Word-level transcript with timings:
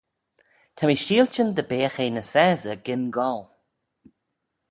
Ta 0.75 0.83
mee 0.85 1.01
sheiltyn 1.03 1.49
dy 1.55 1.63
beagh 1.69 1.97
eh 2.03 2.11
ny 2.13 2.23
sassey 2.31 2.79
gyn 2.85 3.03
goll. 3.15 3.43